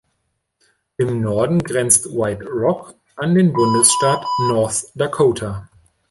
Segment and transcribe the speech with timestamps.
[0.97, 5.69] Im Norden grenzt White Rock an den Bundesstaat North Dakota.